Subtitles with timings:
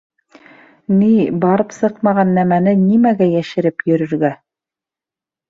[1.01, 1.09] Ни,
[1.43, 4.35] барып сыҡмаған нәмәне нимәгә йәшереп йөрөргә?